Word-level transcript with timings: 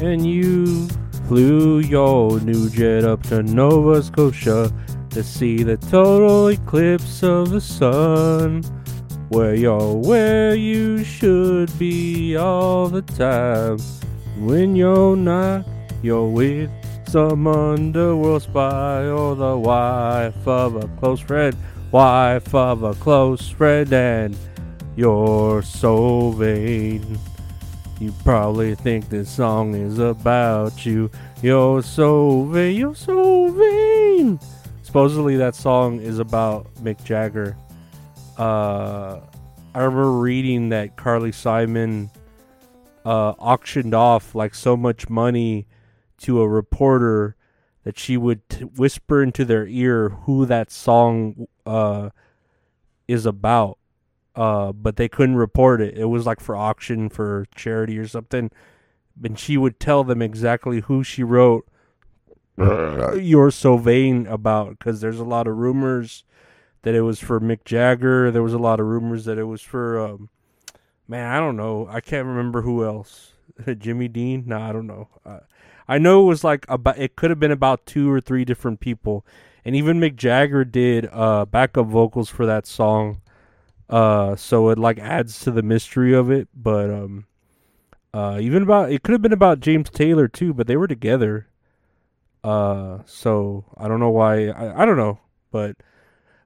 And 0.00 0.24
you 0.24 0.86
flew 1.26 1.80
your 1.80 2.38
new 2.40 2.70
jet 2.70 3.04
up 3.04 3.22
to 3.24 3.42
Nova 3.42 4.00
Scotia 4.02 4.72
to 5.10 5.22
see 5.24 5.64
the 5.64 5.76
total 5.76 6.48
eclipse 6.48 7.22
of 7.24 7.50
the 7.50 7.60
sun. 7.60 8.62
Where 9.28 9.54
you're 9.54 9.94
where 9.94 10.54
you 10.54 11.02
should 11.02 11.76
be 11.78 12.36
all 12.36 12.88
the 12.88 13.02
time. 13.02 13.78
When 14.38 14.76
you're 14.76 15.16
not, 15.16 15.66
you're 16.00 16.28
with 16.28 16.70
some 17.08 17.46
underworld 17.46 18.42
spy 18.42 19.06
or 19.06 19.34
the 19.34 19.58
wife 19.58 20.46
of 20.46 20.76
a 20.76 20.86
close 21.00 21.20
friend, 21.20 21.56
wife 21.90 22.54
of 22.54 22.84
a 22.84 22.94
close 22.94 23.48
friend, 23.48 23.92
and 23.92 24.36
you're 24.94 25.62
so 25.62 26.30
vain. 26.30 27.18
You 28.00 28.12
probably 28.22 28.76
think 28.76 29.08
this 29.08 29.28
song 29.28 29.74
is 29.74 29.98
about 29.98 30.86
you. 30.86 31.10
You're 31.42 31.82
so 31.82 32.44
vain, 32.44 32.76
you're 32.76 32.94
so 32.94 33.48
vain. 33.50 34.38
Supposedly 34.82 35.36
that 35.36 35.56
song 35.56 36.00
is 36.00 36.20
about 36.20 36.72
Mick 36.76 37.02
Jagger. 37.02 37.56
Uh, 38.36 39.20
I 39.74 39.80
remember 39.80 40.12
reading 40.12 40.68
that 40.68 40.96
Carly 40.96 41.32
Simon 41.32 42.08
uh, 43.04 43.30
auctioned 43.38 43.94
off 43.94 44.34
like 44.34 44.54
so 44.54 44.76
much 44.76 45.08
money 45.08 45.66
to 46.18 46.40
a 46.40 46.48
reporter 46.48 47.34
that 47.82 47.98
she 47.98 48.16
would 48.16 48.48
t- 48.48 48.64
whisper 48.64 49.22
into 49.22 49.44
their 49.44 49.66
ear 49.66 50.10
who 50.10 50.46
that 50.46 50.70
song 50.70 51.48
uh, 51.66 52.10
is 53.08 53.26
about 53.26 53.77
uh, 54.38 54.70
but 54.70 54.94
they 54.94 55.08
couldn't 55.08 55.34
report 55.34 55.80
it. 55.80 55.98
It 55.98 56.04
was 56.04 56.24
like 56.24 56.38
for 56.38 56.54
auction 56.54 57.08
for 57.08 57.46
charity 57.56 57.98
or 57.98 58.06
something. 58.06 58.52
And 59.24 59.36
she 59.36 59.56
would 59.56 59.80
tell 59.80 60.04
them 60.04 60.22
exactly 60.22 60.78
who 60.82 61.02
she 61.02 61.24
wrote 61.24 61.66
"You're 62.56 63.50
So 63.50 63.76
Vain" 63.76 64.28
about 64.28 64.78
because 64.78 65.00
there's 65.00 65.18
a 65.18 65.24
lot 65.24 65.48
of 65.48 65.56
rumors 65.56 66.22
that 66.82 66.94
it 66.94 67.00
was 67.00 67.18
for 67.18 67.40
Mick 67.40 67.64
Jagger. 67.64 68.30
There 68.30 68.44
was 68.44 68.54
a 68.54 68.58
lot 68.58 68.78
of 68.78 68.86
rumors 68.86 69.24
that 69.24 69.38
it 69.38 69.44
was 69.44 69.60
for 69.60 69.98
um, 69.98 70.28
man, 71.08 71.32
I 71.32 71.40
don't 71.40 71.56
know. 71.56 71.88
I 71.90 72.00
can't 72.00 72.26
remember 72.26 72.62
who 72.62 72.84
else. 72.84 73.32
Jimmy 73.78 74.06
Dean? 74.06 74.44
No, 74.46 74.60
I 74.60 74.70
don't 74.70 74.86
know. 74.86 75.08
Uh, 75.26 75.40
I 75.88 75.98
know 75.98 76.22
it 76.22 76.26
was 76.26 76.44
like 76.44 76.64
about. 76.68 76.96
It 76.96 77.16
could 77.16 77.30
have 77.30 77.40
been 77.40 77.50
about 77.50 77.86
two 77.86 78.08
or 78.08 78.20
three 78.20 78.44
different 78.44 78.78
people, 78.78 79.26
and 79.64 79.74
even 79.74 79.98
Mick 79.98 80.14
Jagger 80.14 80.64
did 80.64 81.08
uh 81.12 81.44
backup 81.44 81.86
vocals 81.86 82.30
for 82.30 82.46
that 82.46 82.68
song. 82.68 83.20
Uh, 83.88 84.36
so 84.36 84.68
it 84.68 84.78
like 84.78 84.98
adds 84.98 85.40
to 85.40 85.50
the 85.50 85.62
mystery 85.62 86.14
of 86.14 86.30
it. 86.30 86.48
But 86.54 86.90
um, 86.90 87.26
uh, 88.12 88.38
even 88.40 88.62
about 88.62 88.92
it 88.92 89.02
could 89.02 89.12
have 89.12 89.22
been 89.22 89.32
about 89.32 89.60
James 89.60 89.90
Taylor 89.90 90.28
too, 90.28 90.52
but 90.54 90.66
they 90.66 90.76
were 90.76 90.88
together. 90.88 91.48
Uh, 92.44 92.98
so 93.06 93.64
I 93.76 93.88
don't 93.88 94.00
know 94.00 94.10
why. 94.10 94.48
I, 94.48 94.82
I 94.82 94.84
don't 94.84 94.96
know, 94.96 95.18
but 95.50 95.76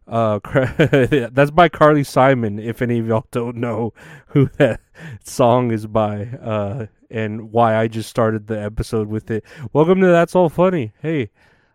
uh, 0.06 0.40
that's 1.32 1.50
by 1.50 1.68
Carly 1.68 2.04
Simon. 2.04 2.58
If 2.58 2.82
any 2.82 2.98
of 2.98 3.06
y'all 3.06 3.26
don't 3.30 3.56
know 3.56 3.92
who 4.28 4.46
that 4.58 4.80
song 5.24 5.70
is 5.70 5.86
by, 5.86 6.26
uh, 6.26 6.86
and 7.10 7.52
why 7.52 7.76
I 7.76 7.88
just 7.88 8.08
started 8.08 8.46
the 8.46 8.60
episode 8.60 9.08
with 9.08 9.30
it. 9.30 9.44
Welcome 9.72 10.00
to 10.00 10.06
That's 10.06 10.34
All 10.34 10.48
Funny. 10.48 10.92
Hey, 11.00 11.30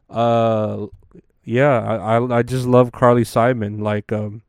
uh, 0.10 0.88
yeah, 1.44 1.80
I 1.80 2.18
I, 2.18 2.38
I 2.40 2.44
just 2.44 2.66
love 2.66 2.92
Carly 2.92 3.24
Simon. 3.24 3.80
Like 3.80 4.12
um 4.12 4.42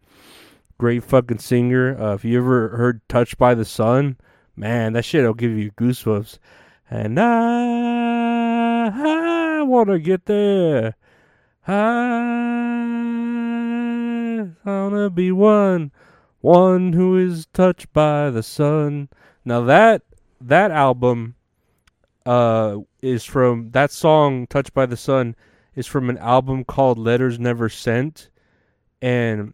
great 0.78 1.03
fucking 1.03 1.39
singer. 1.39 2.00
Uh, 2.00 2.15
if 2.15 2.25
you 2.25 2.39
ever 2.39 2.69
heard 2.77 3.00
"Touched 3.09 3.37
by 3.37 3.55
the 3.55 3.65
Sun," 3.65 4.16
man, 4.56 4.93
that 4.94 5.05
shit'll 5.05 5.34
give 5.34 5.50
you 5.53 5.71
goosebumps. 5.72 6.39
And 6.91 7.19
I, 7.21 8.91
I 9.59 9.62
wanna 9.62 9.99
get 9.99 10.27
there. 10.27 10.94
I 11.67 11.75
wanna 14.65 15.11
be 15.11 15.31
one, 15.33 15.91
one 16.41 16.93
who 16.94 17.19
is 17.19 17.47
touched 17.53 17.93
by 17.93 18.31
the 18.31 18.43
sun. 18.43 19.11
Now 19.44 19.61
that 19.62 20.03
that 20.41 20.71
album, 20.71 21.34
uh, 22.25 22.78
is 23.03 23.25
from 23.25 23.71
that 23.72 23.91
song 23.91 24.47
"Touched 24.47 24.72
by 24.72 24.87
the 24.87 24.97
Sun" 24.97 25.34
is 25.75 25.87
from 25.87 26.09
an 26.09 26.19
album 26.19 26.65
called 26.65 26.99
"Letters 26.99 27.38
Never 27.38 27.69
Sent," 27.69 28.31
and 29.03 29.53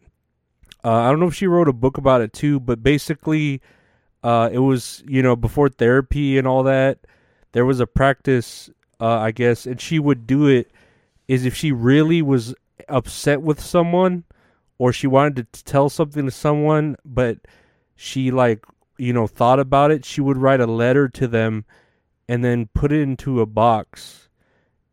uh, 0.85 1.01
I 1.01 1.09
don't 1.09 1.19
know 1.19 1.27
if 1.27 1.33
she 1.33 1.47
wrote 1.47 1.67
a 1.67 1.73
book 1.73 1.97
about 1.97 2.21
it 2.21 2.31
too, 2.31 2.59
but 2.59 2.83
basically, 2.83 3.59
uh, 4.23 4.49
it 4.51 4.59
was 4.59 5.03
you 5.07 5.23
know 5.23 5.35
before 5.35 5.67
therapy 5.67 6.37
and 6.37 6.47
all 6.47 6.61
that. 6.63 6.99
There 7.53 7.65
was 7.65 7.79
a 7.79 7.87
practice, 7.87 8.69
uh, 9.01 9.17
I 9.17 9.31
guess, 9.31 9.65
and 9.65 9.81
she 9.81 9.97
would 9.97 10.27
do 10.27 10.45
it. 10.45 10.69
Is 11.27 11.43
if 11.43 11.55
she 11.55 11.71
really 11.71 12.21
was 12.21 12.53
upset 12.87 13.41
with 13.41 13.59
someone, 13.59 14.25
or 14.77 14.93
she 14.93 15.07
wanted 15.07 15.51
to 15.51 15.63
tell 15.63 15.89
something 15.89 16.25
to 16.25 16.31
someone, 16.31 16.97
but 17.03 17.39
she 17.95 18.29
like 18.29 18.63
you 18.99 19.11
know 19.11 19.25
thought 19.25 19.59
about 19.59 19.89
it, 19.89 20.05
she 20.05 20.21
would 20.21 20.37
write 20.37 20.61
a 20.61 20.67
letter 20.67 21.09
to 21.09 21.27
them, 21.27 21.65
and 22.29 22.43
then 22.43 22.69
put 22.75 22.91
it 22.91 23.01
into 23.01 23.41
a 23.41 23.47
box. 23.47 24.29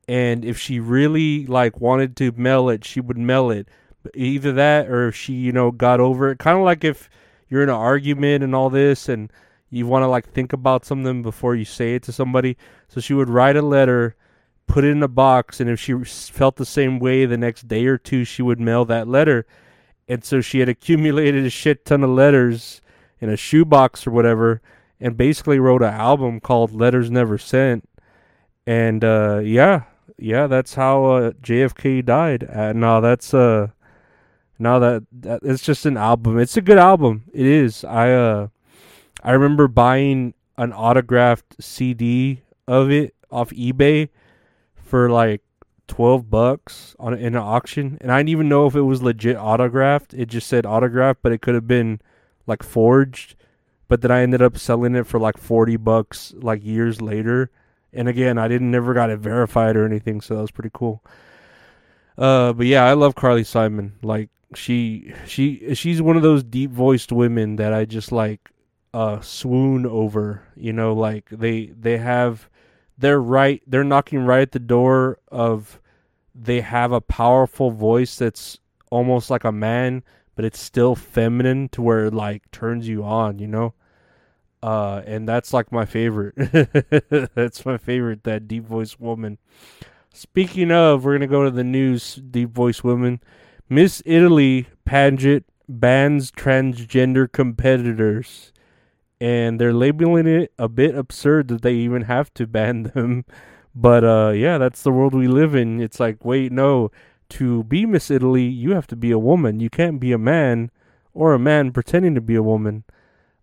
And 0.09 0.43
if 0.43 0.59
she 0.59 0.81
really 0.81 1.45
like 1.45 1.83
wanted 1.83 2.17
to 2.17 2.33
mail 2.33 2.71
it, 2.71 2.83
she 2.83 2.99
would 2.99 3.19
mail 3.19 3.51
it 3.51 3.69
either 4.15 4.53
that 4.53 4.89
or 4.89 5.09
if 5.09 5.17
she 5.17 5.35
you 5.35 5.53
know 5.53 5.71
got 5.71 6.01
over 6.01 6.31
it. 6.31 6.39
Kind 6.39 6.59
of 6.59 6.65
like 6.65 6.85
if 6.85 7.09
you're 7.49 7.63
in 7.63 7.69
an 7.69 7.75
argument 7.75 8.45
and 8.45 8.55
all 8.55 8.71
this 8.71 9.09
and 9.09 9.33
you 9.71 9.87
want 9.87 10.03
to 10.03 10.09
like 10.09 10.31
think 10.33 10.53
about 10.53 10.85
something 10.85 11.23
before 11.23 11.55
you 11.55 11.65
say 11.65 11.95
it 11.95 12.03
to 12.05 12.13
somebody. 12.13 12.57
So 12.89 13.01
she 13.01 13.15
would 13.15 13.29
write 13.29 13.57
a 13.57 13.63
letter 13.63 14.17
put 14.67 14.85
it 14.85 14.89
in 14.89 15.03
a 15.03 15.09
box 15.09 15.61
and 15.61 15.69
if 15.69 15.79
she 15.79 15.93
felt 16.05 16.57
the 16.57 16.65
same 16.65 16.99
way 16.99 17.27
the 17.27 17.37
next 17.37 17.69
day 17.69 17.85
or 17.87 17.99
two 17.99 18.25
she 18.25 18.41
would 18.43 18.61
mail 18.61 18.85
that 18.87 19.07
letter. 19.09 19.47
And 20.09 20.25
so 20.25 20.41
she 20.41 20.61
had 20.61 20.69
accumulated 20.69 21.45
a 21.45 21.51
shit 21.51 21.85
ton 21.85 22.03
of 22.03 22.11
letters 22.11 22.81
in 23.21 23.29
a 23.29 23.37
shoebox 23.37 24.07
or 24.07 24.11
whatever 24.11 24.63
and 24.99 25.17
basically 25.17 25.59
wrote 25.59 25.83
an 25.83 25.93
album 25.93 26.41
called 26.41 26.73
letters 26.73 27.11
never 27.11 27.37
sent. 27.37 27.89
And 28.67 29.05
uh 29.05 29.41
yeah 29.45 29.85
yeah 30.17 30.47
that's 30.47 30.75
how 30.75 31.05
uh, 31.05 31.31
jfk 31.33 32.05
died. 32.05 32.49
Uh, 32.49 32.73
no 32.73 33.01
that's 33.01 33.35
uh 33.35 33.69
now 34.63 34.79
that, 34.79 35.05
that 35.13 35.41
it's 35.43 35.63
just 35.63 35.85
an 35.87 35.97
album. 35.97 36.39
It's 36.39 36.57
a 36.57 36.63
good 36.63 36.79
album. 36.79 37.25
It 37.33 37.47
is. 37.47 37.85
I 37.85 38.13
uh 38.13 38.49
I 39.23 39.33
remember 39.33 39.69
buying 39.69 40.35
an 40.57 40.73
autographed 40.73 41.63
CD 41.63 42.43
of 42.67 42.91
it 42.91 43.15
off 43.31 43.51
eBay 43.51 44.09
for 44.77 45.11
like 45.11 45.43
12 45.89 46.31
bucks 46.31 46.95
on 46.99 47.15
in 47.15 47.35
an 47.35 47.43
auction 47.43 47.99
and 48.01 48.13
I 48.13 48.19
didn't 48.19 48.31
even 48.31 48.49
know 48.49 48.67
if 48.67 48.75
it 48.75 48.83
was 48.83 49.03
legit 49.03 49.37
autographed. 49.37 50.15
It 50.15 50.27
just 50.27 50.47
said 50.47 50.65
autographed, 50.65 51.21
but 51.23 51.33
it 51.33 51.43
could 51.43 51.55
have 51.55 51.69
been 51.69 52.01
like 52.47 52.63
forged. 52.63 53.35
But 53.89 54.01
then 54.01 54.11
I 54.11 54.23
ended 54.23 54.43
up 54.43 54.57
selling 54.57 54.95
it 54.95 55.07
for 55.07 55.19
like 55.19 55.37
40 55.37 55.77
bucks 55.77 56.33
like 56.37 56.65
years 56.65 57.03
later. 57.03 57.51
And 57.93 58.09
again, 58.09 58.39
I 58.39 58.49
didn't 58.49 58.71
never 58.71 58.95
got 58.95 59.11
it 59.11 59.19
verified 59.19 59.77
or 59.77 59.85
anything, 59.85 60.21
so 60.21 60.35
that 60.35 60.41
was 60.41 60.51
pretty 60.51 60.71
cool. 60.73 61.03
Uh 62.17 62.53
but 62.53 62.67
yeah, 62.67 62.85
I 62.85 62.93
love 62.93 63.15
Carly 63.15 63.45
Simon. 63.45 63.95
Like 64.03 64.31
she 64.55 65.13
she 65.27 65.75
she's 65.75 66.03
one 66.03 66.17
of 66.17 66.23
those 66.23 66.43
deep 66.43 66.71
voiced 66.71 67.13
women 67.13 67.57
that 67.57 67.73
I 67.73 67.85
just 67.85 68.13
like 68.13 68.51
uh 68.95 69.21
swoon 69.21 69.87
over. 69.87 70.43
You 70.57 70.73
know, 70.73 70.95
like 70.95 71.29
they 71.31 71.67
they 71.67 71.99
have 71.99 72.49
they're 72.99 73.21
right 73.21 73.63
they're 73.67 73.85
knocking 73.85 74.25
right 74.25 74.43
at 74.43 74.53
the 74.53 74.59
door 74.59 75.19
of 75.29 75.81
they 76.35 76.61
have 76.61 76.93
a 76.93 77.01
powerful 77.01 77.71
voice 77.71 78.17
that's 78.17 78.59
almost 78.91 79.31
like 79.31 79.45
a 79.45 79.53
man, 79.53 80.03
but 80.35 80.45
it's 80.45 80.61
still 80.61 80.95
feminine 80.95 81.69
to 81.71 81.83
where 81.83 82.07
it 82.07 82.15
like 82.15 82.51
turns 82.51 82.89
you 82.89 83.05
on, 83.05 83.39
you 83.39 83.47
know? 83.47 83.75
Uh, 84.63 85.03
and 85.07 85.29
that's 85.29 85.53
like 85.53 85.73
my 85.73 85.85
favorite. 85.85 86.35
that's 87.35 87.67
my 87.67 87.77
favorite. 87.77 88.23
That 88.25 88.47
deep 88.47 88.65
voice 88.65 88.99
woman. 89.01 89.39
Speaking 90.13 90.71
of, 90.71 91.05
we're 91.05 91.15
gonna 91.15 91.27
go 91.27 91.45
to 91.45 91.51
the 91.51 91.65
news. 91.65 92.17
Deep 92.17 92.51
voice 92.51 92.85
woman, 92.85 93.21
Miss 93.69 94.03
Italy 94.05 94.67
pageant 94.85 95.47
bans 95.69 96.31
transgender 96.31 97.31
competitors, 97.31 98.53
and 99.21 99.61
they're 99.61 99.73
labeling 99.73 100.27
it 100.27 100.53
a 100.59 100.69
bit 100.69 100.95
absurd 100.95 101.49
that 101.49 101.63
they 101.63 101.75
even 101.75 102.03
have 102.03 102.33
to 102.35 102.47
ban 102.47 102.83
them. 102.95 103.25
But 103.75 104.05
uh, 104.05 104.33
yeah, 104.35 104.59
that's 104.59 104.83
the 104.83 104.93
world 104.93 105.15
we 105.15 105.29
live 105.29 105.55
in. 105.55 105.81
It's 105.81 105.99
like, 105.99 106.25
wait, 106.25 106.53
no, 106.53 106.91
to 107.31 107.65
be 107.65 107.87
Miss 107.87 108.11
Italy, 108.11 108.45
you 108.45 108.75
have 108.75 108.87
to 108.89 108.97
be 108.97 109.11
a 109.11 109.19
woman. 109.19 109.61
You 109.61 109.71
can't 109.71 109.99
be 109.99 110.13
a 110.13 110.19
man 110.19 110.71
or 111.15 111.33
a 111.33 111.39
man 111.39 111.73
pretending 111.73 112.15
to 112.15 112.21
be 112.21 112.35
a 112.35 112.43
woman. 112.43 112.85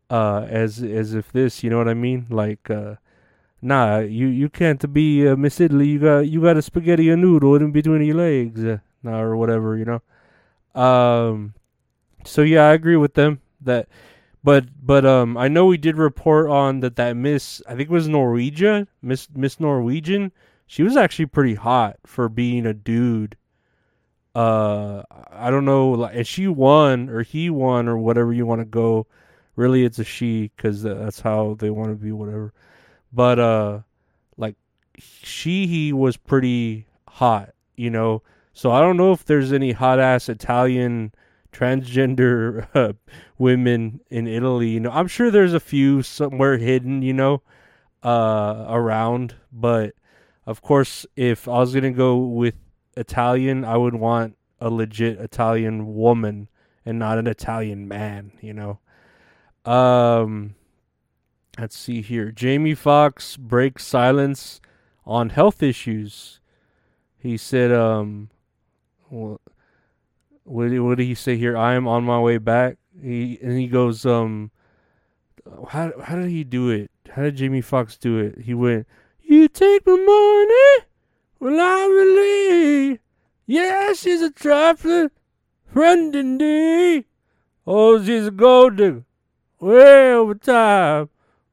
Uh, 0.10 0.45
as 0.50 0.81
as 0.81 1.13
if 1.13 1.31
this, 1.31 1.63
you 1.63 1.69
know 1.69 1.77
what 1.77 1.88
I 1.88 1.94
mean? 1.94 2.25
Like, 2.31 2.69
uh, 2.69 2.95
nah, 3.62 4.00
you 4.00 4.27
you 4.27 4.50
can't 4.50 4.92
be 4.92 5.27
uh, 5.27 5.36
Miss 5.36 5.60
Italy. 5.60 5.88
You 5.88 6.00
got 6.00 6.19
you 6.27 6.42
got 6.42 6.57
a 6.57 6.63
spaghetti 6.63 7.10
and 7.10 7.21
noodle 7.21 7.56
in 7.56 7.71
between 7.71 8.04
your 8.04 8.16
legs, 8.16 8.63
nah, 9.04 9.19
or 9.19 9.36
whatever, 9.38 9.78
you 9.78 9.86
know. 9.86 10.81
Um, 10.81 11.54
so 12.25 12.42
yeah, 12.42 12.69
I 12.69 12.74
agree 12.74 12.98
with 12.98 13.13
them 13.13 13.42
that, 13.62 13.88
but 14.44 14.66
but 14.81 15.06
um, 15.06 15.38
I 15.38 15.48
know 15.48 15.66
we 15.66 15.78
did 15.78 15.98
report 15.98 16.50
on 16.50 16.80
that 16.81 16.96
that 16.98 17.16
Miss 17.16 17.62
I 17.68 17.72
think 17.72 17.90
it 17.90 17.90
was 17.90 18.07
Norwegian 18.07 18.88
Miss 19.01 19.28
Miss 19.34 19.60
Norwegian. 19.60 20.31
She 20.68 20.84
was 20.84 20.96
actually 20.96 21.25
pretty 21.25 21.56
hot 21.56 21.98
for 22.06 22.30
being 22.30 22.66
a 22.66 22.74
dude. 22.74 23.36
Uh, 24.36 25.02
I 25.31 25.50
don't 25.50 25.66
know, 25.66 25.90
like, 25.90 26.16
and 26.16 26.28
she 26.28 26.48
won 26.48 27.10
or 27.10 27.24
he 27.24 27.50
won 27.50 27.88
or 27.88 27.98
whatever 27.98 28.31
you 28.31 28.45
want 28.45 28.62
to 28.62 28.66
go. 28.66 29.07
Really, 29.56 29.84
it's 29.84 30.00
a 30.00 30.04
she 30.04 30.52
because 30.56 30.84
that's 30.84 31.19
how 31.19 31.56
they 31.60 31.69
want 31.72 31.90
to 31.90 31.95
be, 31.95 32.12
whatever. 32.12 32.54
But 33.12 33.40
uh, 33.40 33.80
like 34.38 34.56
she 34.98 35.68
he 35.68 35.92
was 35.92 36.16
pretty 36.16 36.86
hot, 37.07 37.54
you 37.75 37.90
know. 37.90 38.22
So 38.54 38.72
I 38.72 38.81
don't 38.81 38.98
know 38.98 39.12
if 39.12 39.25
there's 39.25 39.54
any 39.54 39.72
hot 39.72 40.00
ass 40.00 40.30
Italian 40.30 41.13
transgender 41.51 42.68
uh, 42.75 42.94
women 43.38 44.01
in 44.10 44.28
Italy. 44.28 44.69
You 44.69 44.80
know, 44.81 44.92
I'm 44.92 45.07
sure 45.07 45.31
there's 45.31 45.54
a 45.54 45.60
few 45.60 46.01
somewhere 46.01 46.57
hidden, 46.57 47.01
you 47.01 47.13
know, 47.13 47.42
uh, 48.04 48.66
around. 48.68 49.36
But 49.51 49.94
of 50.46 50.62
course, 50.62 51.06
if 51.16 51.48
I 51.48 51.60
was 51.60 51.74
gonna 51.74 51.92
go 51.92 52.18
with 52.18 52.56
Italian, 52.98 53.63
I 53.66 53.78
would 53.78 53.96
want 53.96 54.36
a 54.60 54.69
legit 54.69 55.19
Italian 55.19 55.95
woman 55.95 56.50
and 56.86 57.00
not 57.00 57.18
an 57.18 57.28
Italian 57.28 57.88
man. 57.88 58.31
You 58.42 58.54
know. 58.54 58.80
Um, 59.66 60.56
let's 61.60 61.78
see 61.78 62.02
here. 62.02 62.31
Jamie 62.31 62.75
Foxx 62.75 63.38
breaks 63.38 63.86
silence 63.86 64.62
on 65.06 65.30
health 65.30 65.62
issues. 65.62 66.40
He 67.18 67.36
said, 67.36 67.72
um, 67.72 68.30
what, 69.10 69.42
what 70.44 70.98
did 70.98 71.06
he 71.06 71.16
say 71.16 71.38
here? 71.38 71.58
I 71.58 71.76
am 71.76 71.88
on 71.88 72.04
my 72.04 72.20
way 72.20 72.38
back. 72.38 72.78
He 73.02 73.40
and 73.42 73.58
he 73.58 73.68
goes, 73.68 74.06
um, 74.06 74.52
how 75.70 75.92
how 76.02 76.16
did 76.16 76.30
he 76.30 76.44
do 76.44 76.70
it? 76.70 76.92
How 77.12 77.24
did 77.24 77.38
Jamie 77.38 77.62
Foxx 77.62 77.98
do 77.98 78.18
it? 78.18 78.40
He 78.42 78.54
went, 78.54 78.88
"You 79.22 79.48
take 79.48 79.86
my 79.86 79.94
money, 79.94 80.86
well 81.40 81.60
I 81.60 81.88
believe, 81.88 83.00
yeah, 83.46 83.94
she's 83.94 84.22
a 84.22 84.32
trifling 84.32 85.12
friend 85.66 86.16
indeed. 86.16 87.06
Oh, 87.66 88.04
she's 88.04 88.28
a 88.28 88.32
gold 88.32 88.78
digger, 88.78 89.06
way 89.60 90.14
over 90.14 90.36
time. 90.36 91.10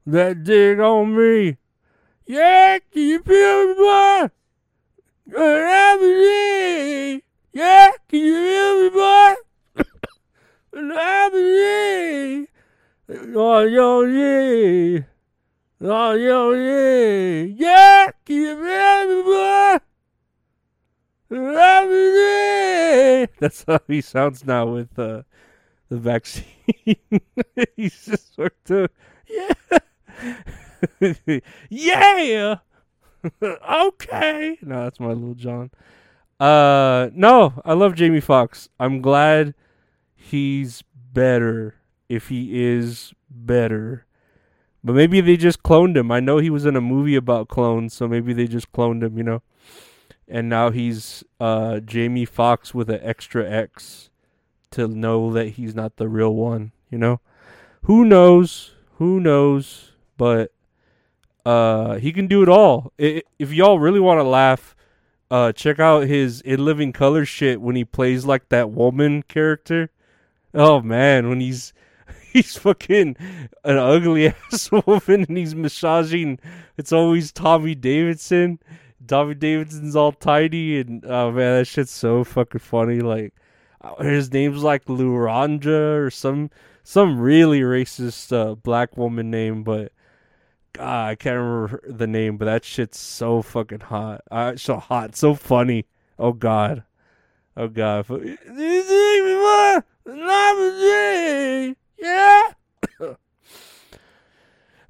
That 0.06 0.44
dig 0.44 0.78
on 0.78 1.16
me, 1.16 1.56
yeah, 2.26 2.78
can 2.92 3.02
you 3.02 3.22
feel 3.22 3.68
me, 3.68 3.74
boy? 3.74 4.30
Well, 5.26 5.66
I 5.68 5.96
believe." 5.98 7.25
Yeah, 7.56 7.90
can 8.10 8.20
you 8.20 8.34
hear 8.34 8.82
me, 8.82 8.90
boy? 8.90 9.34
Happy 10.92 12.48
Oh, 13.34 13.60
yo, 13.62 14.02
yeah. 14.02 15.00
Oh, 15.80 16.12
yo, 16.12 16.52
yeah. 16.52 17.46
Yeah, 17.56 18.10
can 18.26 18.36
you 18.36 18.62
hear 18.62 19.08
me, 19.08 19.22
boy? 19.22 19.78
Happy 21.56 23.32
That's 23.40 23.64
how 23.66 23.80
he 23.88 24.02
sounds 24.02 24.44
now 24.44 24.66
with 24.66 24.98
uh, 24.98 25.22
the 25.88 25.96
vaccine. 25.96 26.44
He's 27.74 28.04
just 28.04 28.34
sort 28.34 28.52
of, 28.68 28.90
yeah. 29.30 29.54
yeah. 31.70 32.56
okay. 33.42 34.58
No, 34.60 34.84
that's 34.84 35.00
my 35.00 35.06
little 35.06 35.32
John. 35.32 35.70
Uh, 36.38 37.08
no, 37.14 37.60
I 37.64 37.72
love 37.72 37.94
Jamie 37.94 38.20
Foxx. 38.20 38.68
I'm 38.78 39.00
glad 39.00 39.54
he's 40.14 40.82
better 41.12 41.76
if 42.08 42.28
he 42.28 42.62
is 42.62 43.14
better. 43.30 44.04
But 44.84 44.94
maybe 44.94 45.20
they 45.20 45.36
just 45.36 45.62
cloned 45.62 45.96
him. 45.96 46.12
I 46.12 46.20
know 46.20 46.38
he 46.38 46.50
was 46.50 46.66
in 46.66 46.76
a 46.76 46.80
movie 46.80 47.16
about 47.16 47.48
clones, 47.48 47.94
so 47.94 48.06
maybe 48.06 48.32
they 48.32 48.46
just 48.46 48.70
cloned 48.70 49.02
him, 49.02 49.16
you 49.16 49.24
know. 49.24 49.42
And 50.28 50.48
now 50.48 50.70
he's 50.70 51.24
uh 51.40 51.80
Jamie 51.80 52.24
Fox 52.24 52.74
with 52.74 52.90
an 52.90 53.00
extra 53.02 53.48
X 53.48 54.10
to 54.72 54.86
know 54.86 55.32
that 55.32 55.50
he's 55.50 55.74
not 55.74 55.96
the 55.96 56.08
real 56.08 56.34
one, 56.34 56.72
you 56.90 56.98
know. 56.98 57.20
Who 57.82 58.04
knows? 58.04 58.74
Who 58.98 59.20
knows? 59.20 59.92
But 60.16 60.52
uh 61.44 61.94
he 61.94 62.12
can 62.12 62.26
do 62.26 62.42
it 62.42 62.48
all. 62.48 62.92
If 62.98 63.52
y'all 63.52 63.78
really 63.78 64.00
want 64.00 64.18
to 64.18 64.24
laugh, 64.24 64.75
uh 65.30 65.52
check 65.52 65.78
out 65.80 66.06
his 66.06 66.40
in 66.42 66.64
living 66.64 66.92
color 66.92 67.24
shit 67.24 67.60
when 67.60 67.76
he 67.76 67.84
plays 67.84 68.24
like 68.24 68.48
that 68.48 68.70
woman 68.70 69.22
character. 69.22 69.90
Oh 70.54 70.80
man 70.80 71.28
when 71.28 71.40
he's 71.40 71.72
he's 72.32 72.56
fucking 72.56 73.16
an 73.64 73.76
ugly 73.76 74.28
ass 74.52 74.70
woman 74.70 75.24
and 75.28 75.36
he's 75.36 75.54
massaging 75.54 76.38
it's 76.76 76.92
always 76.92 77.32
tommy 77.32 77.74
davidson. 77.74 78.58
Tommy 79.06 79.34
davidson's 79.34 79.94
all 79.94 80.12
tiny 80.12 80.80
and 80.80 81.04
oh 81.06 81.30
man 81.30 81.58
that 81.58 81.66
shit's 81.66 81.92
so 81.92 82.24
fucking 82.24 82.60
funny 82.60 83.00
like 83.00 83.34
uh, 83.80 84.02
his 84.02 84.32
name's 84.32 84.62
like 84.62 84.84
luranja 84.86 85.96
or 85.98 86.10
some 86.10 86.50
some 86.82 87.20
really 87.20 87.60
racist 87.60 88.32
uh, 88.32 88.54
black 88.54 88.96
woman 88.96 89.30
name 89.30 89.62
but 89.62 89.92
God, 90.76 91.08
I 91.08 91.14
can't 91.14 91.36
remember 91.36 91.80
the 91.88 92.06
name, 92.06 92.36
but 92.36 92.44
that 92.44 92.64
shit's 92.64 92.98
so 92.98 93.40
fucking 93.42 93.80
hot. 93.80 94.22
Uh, 94.30 94.56
so 94.56 94.76
hot, 94.76 95.16
so 95.16 95.34
funny. 95.34 95.86
Oh 96.18 96.32
God, 96.32 96.84
oh 97.56 97.68
God. 97.68 98.06
Yeah. 101.98 102.42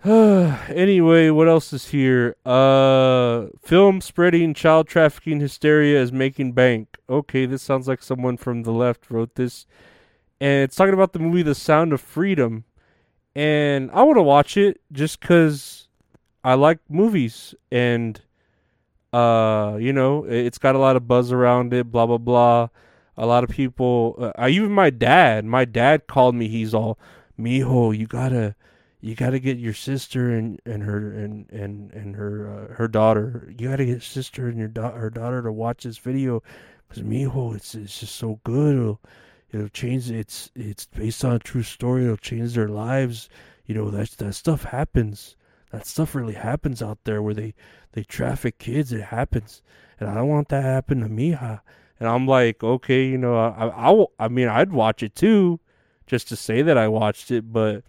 anyway, 0.69 1.31
what 1.31 1.49
else 1.49 1.73
is 1.73 1.89
here? 1.89 2.37
Uh, 2.45 3.47
film 3.63 4.01
spreading 4.01 4.55
child 4.55 4.89
trafficking 4.89 5.41
hysteria 5.41 6.01
is 6.01 6.13
making 6.13 6.53
bank. 6.53 6.97
Okay, 7.09 7.47
this 7.47 7.63
sounds 7.63 7.89
like 7.89 8.03
someone 8.03 8.37
from 8.37 8.65
the 8.65 8.73
left 8.73 9.11
wrote 9.11 9.37
this, 9.37 9.67
and 10.41 10.65
it's 10.65 10.77
talking 10.77 10.95
about 10.95 11.13
the 11.13 11.19
movie 11.19 11.43
The 11.43 11.55
Sound 11.55 11.93
of 11.93 12.01
Freedom 12.01 12.65
and 13.37 13.91
I 13.93 14.03
want 14.03 14.17
to 14.17 14.23
watch 14.23 14.57
it 14.57 14.81
just 14.93 15.21
because 15.21 15.89
I 16.43 16.55
like 16.55 16.79
movies 16.89 17.55
and 17.71 18.19
uh 19.13 19.77
you 19.79 19.93
know 19.93 20.25
it's 20.25 20.59
got 20.59 20.75
a 20.75 20.79
lot 20.79 20.97
of 20.97 21.07
buzz 21.07 21.31
around 21.31 21.73
it 21.75 21.93
blah 21.93 22.07
blah 22.07 22.19
blah. 22.19 22.69
A 23.19 23.27
lot 23.27 23.45
of 23.45 23.51
people 23.51 24.33
uh, 24.39 24.49
even 24.49 24.73
my 24.73 24.89
dad 24.91 25.45
my 25.45 25.67
dad 25.67 26.07
called 26.07 26.35
me 26.35 26.49
he's 26.49 26.73
all 26.73 26.99
mijo 27.39 27.97
you 27.97 28.07
gotta 28.07 28.55
you 29.03 29.15
gotta 29.15 29.39
get 29.39 29.59
your 29.59 29.75
sister 29.75 30.31
and 30.35 30.59
and 30.65 30.83
her 30.83 31.13
and 31.13 31.51
and 31.51 31.93
and 31.93 32.17
her 32.17 32.49
uh, 32.71 32.75
her 32.75 32.89
daughter 32.89 33.53
you 33.59 33.69
gotta 33.69 33.85
get 33.85 34.03
sister 34.03 34.49
and 34.49 34.59
your 34.59 34.69
da- 34.69 34.93
her 34.93 35.11
daughter 35.11 35.43
to 35.43 35.53
watch 35.53 35.85
this 35.85 35.99
video 35.99 36.43
because 36.89 37.03
mijo 37.03 37.55
it's 37.55 37.75
it's 37.75 38.01
just 38.01 38.17
so 38.17 38.41
good. 38.45 38.77
it'll 38.77 39.01
it'll 39.57 39.69
change 39.69 40.11
it's 40.11 40.51
it's 40.55 40.87
based 40.87 41.25
on 41.25 41.33
a 41.33 41.39
true 41.39 41.63
story 41.63 42.05
it'll 42.05 42.17
change 42.17 42.55
their 42.55 42.69
lives. 42.69 43.29
You 43.67 43.75
know 43.75 43.91
that 43.91 44.11
that 44.19 44.35
stuff 44.35 44.65
happens. 44.65 45.37
That 45.73 45.87
stuff 45.87 46.15
really 46.15 46.35
happens 46.35 46.83
out 46.83 46.99
there 47.05 47.23
where 47.23 47.35
they 47.35 47.55
they 47.93 48.05
traffic 48.05 48.59
kids 48.59 48.93
it 48.93 49.03
happens. 49.03 49.63
And 49.99 50.11
i 50.11 50.15
don't 50.15 50.29
want 50.29 50.49
that 50.49 50.61
to 50.61 50.69
happen 50.69 51.01
to 51.01 51.09
me 51.09 51.33
ha. 51.33 51.61
and 51.99 52.09
i'm 52.09 52.27
like 52.27 52.63
okay 52.63 53.07
you 53.07 53.17
know 53.17 53.37
I, 53.37 53.91
I, 53.91 54.05
I 54.27 54.29
mean 54.29 54.49
i'd 54.49 54.73
watch 54.73 55.03
it 55.03 55.15
too 55.15 55.59
just 56.07 56.29
to 56.29 56.37
say 56.37 56.63
that 56.63 56.77
i 56.77 56.87
watched 56.87 57.31
it 57.31 57.51
but 57.51 57.83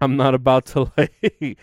i'm 0.00 0.16
not 0.16 0.34
about 0.34 0.66
to 0.66 0.92
like 0.96 1.58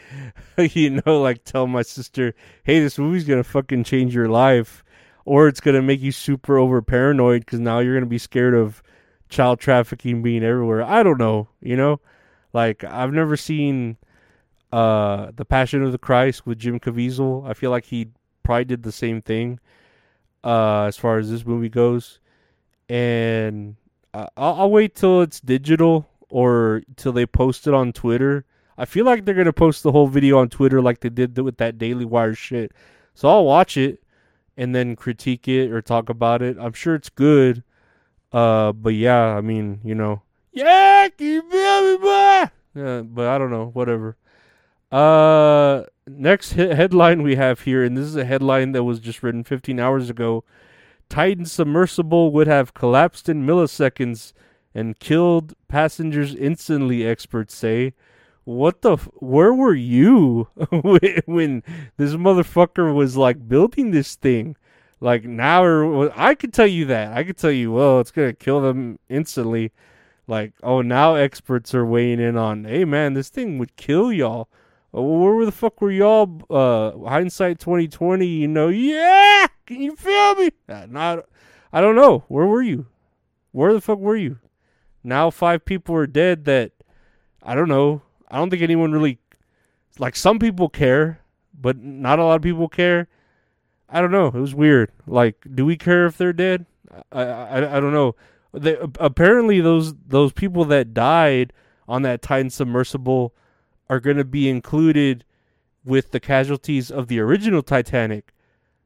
you 0.76 1.02
know 1.06 1.22
like 1.22 1.46
tell 1.46 1.66
my 1.68 1.82
sister 1.82 2.36
hey 2.66 2.80
this 2.82 2.98
movie's 2.98 3.24
gonna 3.24 3.44
fucking 3.44 3.86
change 3.86 4.14
your 4.14 4.28
life 4.28 4.84
or 5.26 5.48
it's 5.48 5.60
gonna 5.60 5.82
make 5.82 6.02
you 6.02 6.12
super 6.12 6.58
over 6.58 6.82
paranoid 6.82 7.42
because 7.42 7.60
now 7.60 7.80
you're 7.80 7.96
gonna 7.96 8.06
be 8.06 8.18
scared 8.18 8.54
of 8.54 8.82
child 9.30 9.60
trafficking 9.60 10.22
being 10.22 10.44
everywhere. 10.44 10.84
I 10.84 11.04
don't 11.04 11.18
know, 11.18 11.48
you 11.62 11.76
know. 11.76 12.00
Like 12.54 12.84
I've 12.84 13.14
never 13.14 13.38
seen 13.38 13.98
uh 14.72 15.32
the 15.36 15.46
Passion 15.46 15.84
of 15.84 15.92
the 15.92 15.98
Christ 15.98 16.46
with 16.46 16.60
Jim 16.60 16.80
Caviezel. 16.80 17.48
I 17.48 17.54
feel 17.54 17.72
like 17.72 17.86
he 17.86 18.10
probably 18.44 18.66
did 18.66 18.84
the 18.84 18.92
same 18.92 19.22
thing 19.22 19.60
uh 20.44 20.84
as 20.84 20.98
far 20.98 21.18
as 21.18 21.30
this 21.30 21.46
movie 21.46 21.70
goes. 21.70 22.20
And 22.90 23.78
I'll, 24.14 24.32
I'll 24.36 24.72
wait 24.72 24.96
till 24.96 25.22
it's 25.22 25.40
digital 25.40 26.08
or 26.30 26.82
till 26.98 27.14
they 27.14 27.26
post 27.26 27.68
it 27.68 27.74
on 27.74 27.94
Twitter. 27.94 28.46
I 28.78 28.86
feel 28.86 29.06
like 29.06 29.26
they're 29.26 29.36
gonna 29.36 29.54
post 29.54 29.84
the 29.84 29.92
whole 29.92 30.08
video 30.08 30.40
on 30.40 30.50
Twitter 30.50 30.82
like 30.82 31.00
they 31.00 31.10
did 31.10 31.38
with 31.38 31.58
that 31.58 31.78
Daily 31.78 32.06
Wire 32.06 32.34
shit. 32.34 32.74
So 33.14 33.30
I'll 33.30 33.46
watch 33.46 33.78
it 33.78 34.02
and 34.58 34.76
then 34.76 34.96
critique 34.96 35.48
it 35.48 35.72
or 35.72 35.82
talk 35.82 36.10
about 36.10 36.42
it. 36.42 36.58
I'm 36.60 36.74
sure 36.74 36.96
it's 36.96 37.10
good. 37.10 37.64
Uh, 38.32 38.72
but 38.72 38.94
yeah, 38.94 39.36
I 39.36 39.42
mean, 39.42 39.82
you 39.84 39.96
know, 39.96 40.22
yeah, 40.54 41.08
feel 41.18 41.44
me? 41.44 42.50
Yeah, 42.74 43.02
but 43.02 43.28
I 43.28 43.38
don't 43.38 43.52
know, 43.52 43.72
whatever. 43.74 44.18
Uh, 44.92 45.84
next 46.08 46.54
he- 46.54 46.62
headline 46.68 47.24
we 47.24 47.36
have 47.36 47.62
here, 47.62 47.84
and 47.84 47.98
this 47.98 48.06
is 48.06 48.16
a 48.16 48.26
headline 48.26 48.72
that 48.74 48.84
was 48.84 49.00
just 49.00 49.24
written 49.24 49.44
15 49.44 49.80
hours 49.80 50.10
ago. 50.10 50.44
Titan 51.10 51.46
submersible 51.46 52.32
would 52.32 52.48
have 52.48 52.74
collapsed 52.74 53.28
in 53.28 53.46
milliseconds 53.46 54.32
and 54.74 55.00
killed 55.00 55.54
passengers 55.68 56.34
instantly. 56.34 57.06
Experts 57.06 57.56
say. 57.56 57.94
What 58.44 58.82
the? 58.82 58.94
F- 58.94 59.10
where 59.16 59.54
were 59.54 59.76
you 59.76 60.48
when 61.26 61.64
this 61.98 62.14
motherfucker 62.14 62.94
was 62.94 63.16
like 63.16 63.48
building 63.48 63.92
this 63.92 64.16
thing? 64.16 64.56
Like 65.00 65.24
now, 65.26 65.64
or 65.64 66.12
I 66.20 66.36
could 66.36 66.54
tell 66.54 66.68
you 66.68 66.86
that. 66.86 67.14
I 67.18 67.24
could 67.24 67.38
tell 67.38 67.52
you, 67.52 67.72
well, 67.72 68.00
it's 68.00 68.12
gonna 68.12 68.34
kill 68.34 68.62
them 68.62 69.00
instantly. 69.10 69.72
Like, 70.28 70.54
oh, 70.64 70.82
now 70.82 71.16
experts 71.16 71.74
are 71.76 71.86
weighing 71.86 72.20
in 72.20 72.38
on, 72.38 72.64
hey 72.66 72.86
man, 72.86 73.16
this 73.16 73.30
thing 73.30 73.58
would 73.58 73.76
kill 73.76 74.12
y'all. 74.12 74.48
Oh, 74.94 75.34
where 75.34 75.46
the 75.46 75.52
fuck 75.52 75.82
were 75.82 75.92
y'all? 75.92 76.42
Uh, 76.50 76.92
hindsight 77.08 77.60
twenty 77.60 77.88
twenty. 77.88 78.28
You 78.28 78.48
know, 78.48 78.68
yeah. 78.68 79.48
Can 79.66 79.82
you 79.82 79.96
feel 79.96 80.36
me? 80.36 80.52
Uh, 80.68 80.86
not. 80.90 81.26
I 81.72 81.80
don't 81.82 81.96
know. 81.96 82.26
Where 82.28 82.46
were 82.46 82.62
you? 82.62 82.88
Where 83.52 83.74
the 83.74 83.82
fuck 83.82 84.00
were 84.00 84.18
you? 84.18 84.40
Now 85.04 85.30
five 85.30 85.64
people 85.66 85.96
are 85.96 86.08
dead. 86.08 86.46
That 86.46 86.72
I 87.42 87.56
don't 87.56 87.70
know. 87.70 88.02
I 88.32 88.38
don't 88.38 88.50
think 88.50 88.64
anyone 88.64 88.92
really 88.92 89.20
like 90.00 90.16
some 90.16 90.40
people 90.40 90.70
care, 90.70 91.20
but 91.54 91.78
not 91.78 92.18
a 92.18 92.24
lot 92.24 92.38
of 92.38 92.42
people 92.42 92.70
care. 92.70 93.08
I 93.90 94.00
don't 94.00 94.12
know. 94.12 94.28
It 94.28 94.34
was 94.36 94.56
weird. 94.56 94.92
Like, 95.06 95.46
do 95.54 95.66
we 95.66 95.76
care 95.76 96.06
if 96.06 96.18
they're 96.18 96.34
dead? 96.34 96.66
I 97.12 97.22
I, 97.24 97.78
I 97.78 97.80
don't 97.80 97.94
know. 97.94 98.16
They, 98.54 98.78
apparently, 99.00 99.62
those 99.62 99.94
those 99.94 100.32
people 100.32 100.66
that 100.66 100.94
died 100.94 101.54
on 101.88 102.02
that 102.04 102.22
Titan 102.22 102.50
submersible 102.50 103.34
are 103.90 104.00
going 104.00 104.18
to 104.18 104.26
be 104.26 104.50
included 104.50 105.26
with 105.84 106.12
the 106.12 106.20
casualties 106.20 106.90
of 106.90 107.08
the 107.08 107.20
original 107.20 107.62
Titanic. 107.62 108.34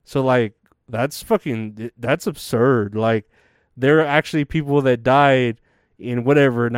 So, 0.03 0.21
like, 0.23 0.53
that's 0.89 1.21
fucking 1.21 1.91
that's 1.97 2.25
absurd. 2.25 2.95
Like, 2.95 3.29
there 3.77 3.99
are 3.99 4.05
actually 4.05 4.45
people 4.45 4.81
that 4.81 5.03
died 5.03 5.61
in 5.99 6.23
whatever 6.23 6.69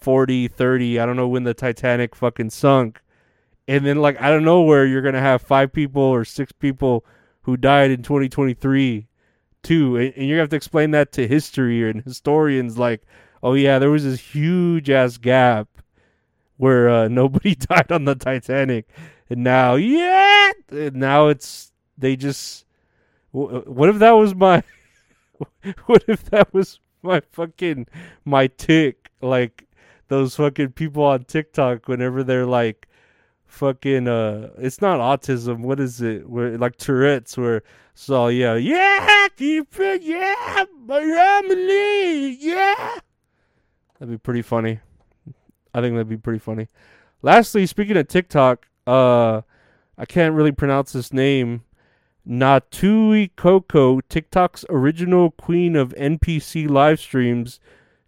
1940, 0.00 0.48
30. 0.48 1.00
I 1.00 1.06
don't 1.06 1.16
know 1.16 1.28
when 1.28 1.44
the 1.44 1.54
Titanic 1.54 2.14
fucking 2.14 2.50
sunk. 2.50 3.00
And 3.66 3.84
then, 3.84 3.98
like, 3.98 4.20
I 4.20 4.30
don't 4.30 4.44
know 4.44 4.62
where 4.62 4.86
you're 4.86 5.02
going 5.02 5.14
to 5.14 5.20
have 5.20 5.42
five 5.42 5.72
people 5.72 6.02
or 6.02 6.24
six 6.24 6.52
people 6.52 7.04
who 7.42 7.56
died 7.56 7.90
in 7.90 8.02
2023 8.02 9.06
too 9.62 9.96
and, 9.96 10.12
and, 10.14 10.28
you're 10.28 10.36
gonna 10.36 10.42
have 10.42 10.50
to 10.50 10.56
explain 10.56 10.92
that 10.92 11.12
to 11.12 11.26
history 11.26 11.88
and 11.88 12.02
historians 12.02 12.78
like 12.78 13.02
oh 13.42 13.54
yeah 13.54 13.78
there 13.78 13.90
was 13.90 14.04
this 14.04 14.20
huge 14.20 14.88
ass 14.88 15.16
gap 15.16 15.66
where 16.58 16.88
uh, 16.88 17.08
nobody 17.08 17.54
died 17.56 17.90
on 17.90 18.04
the 18.04 18.14
titanic 18.14 18.86
and 19.30 19.42
now 19.42 19.74
yeah 19.74 20.52
and 20.70 20.94
now 20.94 21.28
it's 21.28 21.72
they 21.96 22.14
just 22.14 22.66
what 23.32 23.88
if 23.88 23.98
that 23.98 24.12
was 24.12 24.34
my 24.34 24.62
what 25.86 26.04
if 26.06 26.24
that 26.26 26.52
was 26.52 26.80
my 27.02 27.20
fucking 27.32 27.86
my 28.24 28.46
tick 28.46 29.10
like 29.20 29.67
those 30.08 30.36
fucking 30.36 30.72
people 30.72 31.04
on 31.04 31.24
tiktok 31.24 31.86
whenever 31.86 32.22
they're 32.24 32.46
like 32.46 32.88
fucking 33.48 34.06
uh 34.06 34.50
it's 34.58 34.80
not 34.80 35.00
autism 35.00 35.60
what 35.60 35.80
is 35.80 36.00
it? 36.00 36.28
Where 36.28 36.56
like 36.58 36.76
tourette's 36.76 37.36
where 37.36 37.62
so 37.94 38.28
yeah 38.28 38.54
yeah 38.54 39.26
keep 39.36 39.74
it 39.80 40.02
yeah 40.02 40.64
my 40.86 41.00
family 41.00 42.36
yeah. 42.40 42.98
That'd 43.98 44.12
be 44.14 44.18
pretty 44.18 44.42
funny. 44.42 44.80
I 45.74 45.80
think 45.80 45.94
that'd 45.94 46.08
be 46.08 46.16
pretty 46.16 46.38
funny. 46.38 46.68
Lastly 47.22 47.66
speaking 47.66 47.96
of 47.96 48.06
tiktok 48.06 48.66
uh 48.86 49.42
i 49.96 50.04
can't 50.06 50.34
really 50.34 50.52
pronounce 50.52 50.92
this 50.92 51.12
name. 51.12 51.64
Natuecoco 52.28 54.02
tiktok's 54.10 54.66
original 54.68 55.30
queen 55.30 55.74
of 55.74 55.94
npc 55.94 56.68
live 56.68 57.00
streams 57.00 57.58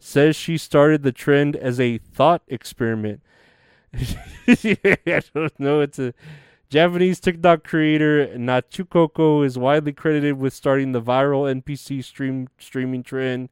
says 0.00 0.34
she 0.34 0.58
started 0.58 1.02
the 1.02 1.12
trend 1.12 1.54
as 1.54 1.78
a 1.78 1.98
thought 1.98 2.42
experiment 2.48 3.20
I 4.46 5.22
don't 5.34 5.58
know. 5.58 5.80
It's 5.80 5.98
a 5.98 6.14
Japanese 6.68 7.18
TikTok 7.20 7.64
creator. 7.64 8.28
Nachukoko 8.36 9.44
is 9.44 9.58
widely 9.58 9.92
credited 9.92 10.38
with 10.38 10.54
starting 10.54 10.92
the 10.92 11.02
viral 11.02 11.62
NPC 11.62 12.04
stream 12.04 12.48
streaming 12.58 13.02
trend. 13.02 13.48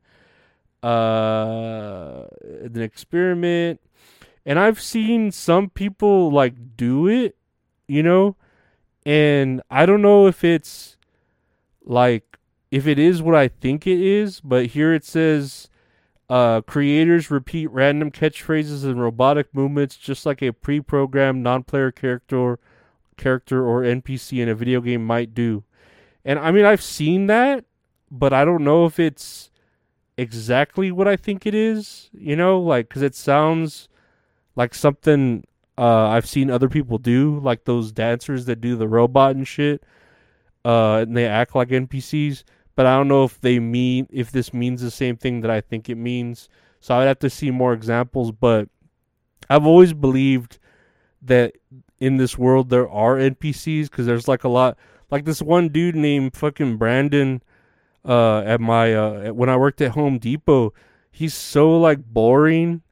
Uh, 0.80 2.26
an 2.62 2.80
experiment, 2.80 3.80
and 4.46 4.60
I've 4.60 4.80
seen 4.80 5.32
some 5.32 5.70
people 5.70 6.30
like 6.30 6.76
do 6.76 7.08
it, 7.08 7.36
you 7.88 8.00
know, 8.00 8.36
and 9.04 9.60
I 9.72 9.86
don't 9.86 10.02
know 10.02 10.28
if 10.28 10.44
it's 10.44 10.96
like 11.84 12.38
if 12.70 12.86
it 12.86 12.96
is 12.96 13.20
what 13.20 13.34
I 13.34 13.48
think 13.48 13.88
it 13.88 14.00
is, 14.00 14.40
but 14.40 14.66
here 14.66 14.94
it 14.94 15.04
says 15.04 15.68
uh, 16.28 16.60
creators 16.62 17.30
repeat 17.30 17.68
random 17.68 18.10
catchphrases 18.10 18.84
and 18.84 19.00
robotic 19.00 19.54
movements 19.54 19.96
just 19.96 20.26
like 20.26 20.42
a 20.42 20.52
pre-programmed 20.52 21.42
non-player 21.42 21.90
character 21.90 22.58
character 23.16 23.66
or 23.66 23.82
NPC 23.82 24.40
in 24.40 24.48
a 24.48 24.54
video 24.54 24.80
game 24.80 25.04
might 25.04 25.34
do. 25.34 25.64
And 26.24 26.38
I 26.38 26.50
mean 26.52 26.64
I've 26.64 26.82
seen 26.82 27.26
that, 27.26 27.64
but 28.10 28.32
I 28.32 28.44
don't 28.44 28.62
know 28.62 28.84
if 28.84 29.00
it's 29.00 29.50
exactly 30.16 30.92
what 30.92 31.08
I 31.08 31.16
think 31.16 31.46
it 31.46 31.54
is, 31.54 32.10
you 32.12 32.36
know, 32.36 32.60
like 32.60 32.88
cuz 32.88 33.02
it 33.02 33.14
sounds 33.14 33.88
like 34.54 34.74
something 34.74 35.44
uh, 35.78 36.08
I've 36.08 36.26
seen 36.26 36.50
other 36.50 36.68
people 36.68 36.98
do, 36.98 37.38
like 37.38 37.64
those 37.64 37.92
dancers 37.92 38.46
that 38.46 38.60
do 38.60 38.76
the 38.76 38.88
robot 38.88 39.36
and 39.36 39.46
shit. 39.46 39.84
Uh, 40.64 41.04
and 41.06 41.16
they 41.16 41.24
act 41.24 41.54
like 41.54 41.68
NPCs 41.68 42.42
but 42.78 42.86
I 42.86 42.96
don't 42.96 43.08
know 43.08 43.24
if 43.24 43.40
they 43.40 43.58
mean 43.58 44.06
if 44.08 44.30
this 44.30 44.54
means 44.54 44.80
the 44.80 44.92
same 44.92 45.16
thing 45.16 45.40
that 45.40 45.50
I 45.50 45.60
think 45.60 45.88
it 45.88 45.96
means. 45.96 46.48
So 46.78 46.94
I'd 46.94 47.06
have 47.06 47.18
to 47.18 47.28
see 47.28 47.50
more 47.50 47.72
examples, 47.72 48.30
but 48.30 48.68
I've 49.50 49.66
always 49.66 49.92
believed 49.92 50.60
that 51.22 51.56
in 51.98 52.18
this 52.18 52.38
world 52.38 52.70
there 52.70 52.88
are 52.88 53.16
NPCs 53.16 53.90
because 53.90 54.06
there's 54.06 54.28
like 54.28 54.44
a 54.44 54.48
lot 54.48 54.78
like 55.10 55.24
this 55.24 55.42
one 55.42 55.70
dude 55.70 55.96
named 55.96 56.36
fucking 56.36 56.76
Brandon 56.76 57.42
uh 58.04 58.42
at 58.42 58.60
my 58.60 58.94
uh 58.94 59.32
when 59.32 59.48
I 59.48 59.56
worked 59.56 59.80
at 59.80 59.90
Home 59.90 60.20
Depot 60.20 60.72
he's 61.10 61.34
so 61.34 61.76
like 61.76 61.98
boring 62.04 62.82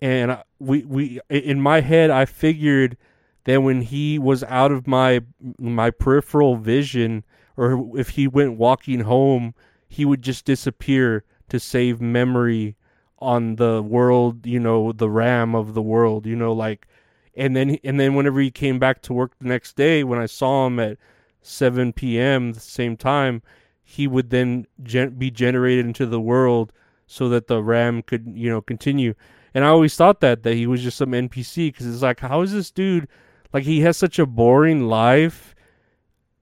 and 0.00 0.32
I, 0.32 0.42
we 0.58 0.84
we 0.84 1.20
in 1.28 1.60
my 1.60 1.82
head 1.82 2.08
I 2.08 2.24
figured 2.24 2.96
that 3.44 3.60
when 3.60 3.82
he 3.82 4.18
was 4.18 4.42
out 4.44 4.72
of 4.72 4.86
my 4.86 5.20
my 5.58 5.90
peripheral 5.90 6.56
vision 6.56 7.24
or 7.58 7.98
if 7.98 8.10
he 8.10 8.28
went 8.28 8.56
walking 8.56 9.00
home, 9.00 9.52
he 9.88 10.04
would 10.04 10.22
just 10.22 10.44
disappear 10.44 11.24
to 11.48 11.58
save 11.58 12.00
memory 12.00 12.76
on 13.18 13.56
the 13.56 13.82
world, 13.82 14.46
you 14.46 14.60
know, 14.60 14.92
the 14.92 15.10
RAM 15.10 15.56
of 15.56 15.74
the 15.74 15.82
world, 15.82 16.24
you 16.24 16.36
know, 16.36 16.52
like 16.52 16.86
and 17.34 17.56
then 17.56 17.76
and 17.82 17.98
then 17.98 18.14
whenever 18.14 18.40
he 18.40 18.52
came 18.52 18.78
back 18.78 19.02
to 19.02 19.12
work 19.12 19.32
the 19.40 19.48
next 19.48 19.76
day 19.76 20.04
when 20.04 20.20
I 20.20 20.26
saw 20.26 20.68
him 20.68 20.78
at 20.78 20.98
7 21.42 21.92
p.m. 21.94 22.52
the 22.52 22.60
same 22.60 22.96
time, 22.96 23.42
he 23.82 24.06
would 24.06 24.30
then 24.30 24.66
gen- 24.84 25.18
be 25.18 25.30
generated 25.30 25.84
into 25.84 26.06
the 26.06 26.20
world 26.20 26.72
so 27.08 27.28
that 27.30 27.48
the 27.48 27.60
RAM 27.60 28.02
could, 28.02 28.30
you 28.34 28.50
know, 28.50 28.60
continue. 28.60 29.14
And 29.52 29.64
I 29.64 29.68
always 29.68 29.96
thought 29.96 30.20
that 30.20 30.44
that 30.44 30.54
he 30.54 30.68
was 30.68 30.82
just 30.82 30.98
some 30.98 31.10
NPC 31.10 31.72
because 31.72 31.92
it's 31.92 32.02
like, 32.02 32.20
how 32.20 32.42
is 32.42 32.52
this 32.52 32.70
dude 32.70 33.08
like 33.52 33.64
he 33.64 33.80
has 33.80 33.96
such 33.96 34.20
a 34.20 34.26
boring 34.26 34.86
life 34.86 35.56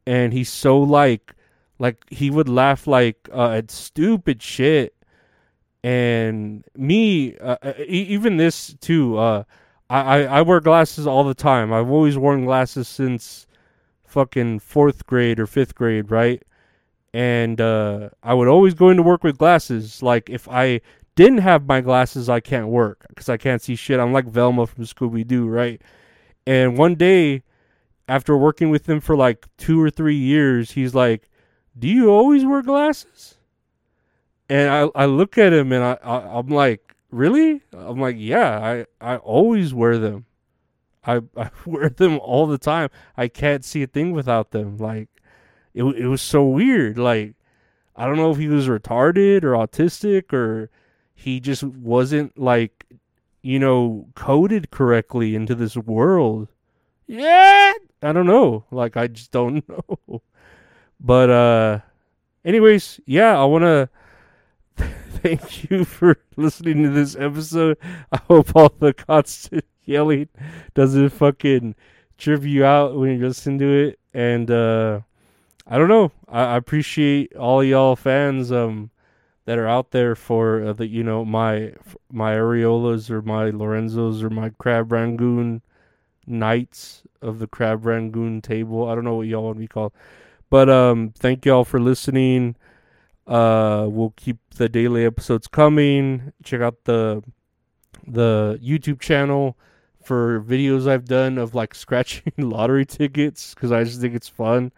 and 0.07 0.33
he's 0.33 0.49
so 0.49 0.79
like 0.79 1.35
like 1.79 2.05
he 2.11 2.31
would 2.31 2.49
laugh 2.49 2.87
like 2.87 3.29
uh, 3.33 3.51
at 3.51 3.71
stupid 3.71 4.43
shit 4.43 4.95
and 5.85 6.65
me 6.77 7.37
uh, 7.39 7.57
uh 7.63 7.73
even 7.87 8.37
this 8.37 8.75
too 8.81 9.17
uh 9.19 9.45
I, 9.89 10.25
I 10.25 10.43
wear 10.43 10.61
glasses 10.61 11.07
all 11.07 11.23
the 11.23 11.35
time 11.35 11.73
i've 11.73 11.91
always 11.91 12.19
worn 12.19 12.45
glasses 12.45 12.89
since 12.89 13.47
fucking 14.05 14.61
fourth 14.61 15.07
grade 15.07 15.39
or 15.39 15.47
fifth 15.47 15.75
grade 15.75 16.11
right 16.11 16.43
and 17.15 17.61
uh 17.61 18.09
i 18.23 18.35
would 18.35 18.49
always 18.49 18.75
go 18.75 18.89
into 18.89 19.03
work 19.03 19.23
with 19.23 19.39
glasses 19.39 20.03
like 20.03 20.29
if 20.29 20.49
i 20.49 20.81
didn't 21.17 21.39
have 21.39 21.67
my 21.67 21.81
glasses, 21.81 22.29
I 22.29 22.41
can't 22.41 22.69
work 22.69 23.07
because 23.09 23.29
I 23.29 23.39
can't 23.39 23.61
see 23.61 23.75
shit. 23.75 23.99
I'm 23.99 24.13
like 24.13 24.27
Velma 24.27 24.67
from 24.67 24.85
Scooby 24.85 25.27
Doo, 25.27 25.49
right? 25.49 25.81
And 26.47 26.79
one 26.79 26.95
day, 26.95 27.43
after 28.09 28.37
working 28.37 28.71
with 28.71 28.89
him 28.89 29.01
for 29.01 29.17
like 29.17 29.47
two 29.57 29.81
or 29.81 29.91
three 29.91 30.17
years, 30.17 30.73
he's 30.73 30.95
like, 30.95 31.29
"Do 31.79 31.89
you 31.89 32.11
always 32.11 32.45
wear 32.45 32.63
glasses?" 32.63 33.37
And 34.49 34.71
I 34.71 35.03
I 35.03 35.07
look 35.07 35.39
at 35.39 35.53
him 35.53 35.73
and 35.73 35.83
I, 35.83 35.99
I 36.03 36.39
I'm 36.39 36.49
like, 36.49 36.95
"Really?" 37.11 37.63
I'm 37.73 38.01
like, 38.01 38.17
"Yeah, 38.19 38.87
I 39.01 39.15
I 39.15 39.17
always 39.19 39.75
wear 39.75 39.99
them. 39.99 40.27
I 41.05 41.23
I 41.37 41.51
wear 41.65 41.89
them 41.89 42.19
all 42.21 42.47
the 42.47 42.59
time. 42.59 42.91
I 43.17 43.29
can't 43.29 43.65
see 43.65 43.83
a 43.83 43.87
thing 43.87 44.13
without 44.13 44.51
them. 44.53 44.79
Like, 44.79 45.09
it 45.75 45.85
it 45.85 46.07
was 46.09 46.23
so 46.23 46.45
weird. 46.45 46.99
Like, 46.99 47.35
I 47.97 48.07
don't 48.07 48.17
know 48.17 48.31
if 48.31 48.39
he 48.39 48.49
was 48.49 48.69
retarded 48.69 49.43
or 49.43 49.53
autistic 49.53 50.33
or 50.33 50.71
he 51.15 51.41
just 51.41 51.65
wasn't 51.65 52.39
like 52.39 52.85
you 53.43 53.59
know 53.59 54.07
coded 54.15 54.71
correctly 54.71 55.35
into 55.35 55.55
this 55.55 55.77
world 55.77 56.49
yeah 57.07 57.73
i 58.07 58.13
don't 58.13 58.27
know. 58.27 58.65
Like 58.71 58.97
i 58.97 59.07
just 59.07 59.31
don't 59.31 59.67
know. 60.09 60.23
But 61.01 61.31
uh 61.31 61.81
anyways 62.45 63.01
yeah 63.07 63.39
i 63.39 63.45
want 63.45 63.63
to 63.65 63.89
thank 65.23 65.71
you 65.71 65.85
for 65.85 66.19
listening 66.37 66.83
to 66.85 66.91
this 66.91 67.17
episode. 67.17 67.79
I 68.13 68.19
hope 68.29 68.55
all 68.55 68.73
the 68.79 68.93
constant 68.93 69.65
yelling 69.85 70.29
doesn't 70.75 71.11
fucking 71.11 71.75
trip 72.19 72.45
you 72.45 72.65
out 72.65 72.97
when 72.97 73.19
you 73.19 73.27
listen 73.27 73.59
to 73.59 73.89
it. 73.89 73.99
And 74.15 74.51
uh 74.51 75.01
i 75.67 75.79
don't 75.79 75.89
know. 75.89 76.13
I, 76.29 76.43
I 76.43 76.57
appreciate 76.57 77.35
all 77.35 77.65
y'all 77.65 77.97
fans 77.97 78.53
um 78.53 78.91
that 79.47 79.59
are 79.59 79.69
out 79.69 79.93
there 79.93 80.15
for 80.15 80.63
uh, 80.65 80.73
the 80.73 80.87
you 80.87 81.03
know 81.03 81.25
my 81.25 81.73
my 82.13 82.35
areolas 82.35 83.11
or 83.11 83.23
my 83.23 83.51
Lorenzos 83.51 84.23
or 84.23 84.31
my 84.31 84.51
crab 84.51 84.93
rangoon 84.93 85.63
knights 86.27 87.03
of 87.23 87.39
the 87.39 87.47
crab 87.47 87.87
rangoon 87.87 88.41
table. 88.43 88.89
I 88.89 88.95
don't 88.95 89.05
know 89.05 89.17
what 89.17 89.27
y'all 89.27 89.45
want 89.45 89.57
to 89.57 89.61
be 89.61 89.69
called, 89.69 89.93
but 90.51 90.69
um, 90.69 91.13
thank 91.17 91.45
y'all 91.45 91.65
for 91.65 91.81
listening. 91.81 92.57
Uh, 93.27 93.87
we'll 93.89 94.15
keep 94.17 94.39
the 94.55 94.69
daily 94.69 95.05
episodes 95.05 95.49
coming. 95.49 96.33
Check 96.45 96.61
out 96.61 96.85
the 96.85 97.23
the 98.07 98.59
YouTube 98.63 99.01
channel 99.01 99.57
for 100.03 100.41
videos 100.41 100.89
I've 100.89 101.07
done 101.07 101.39
of 101.39 101.55
like 101.55 101.75
scratching 101.85 102.33
lottery 102.39 102.87
tickets 102.87 103.55
because 103.55 103.73
I 103.73 103.85
just 103.85 104.01
think 104.01 104.15
it's 104.15 104.29
fun. 104.29 104.73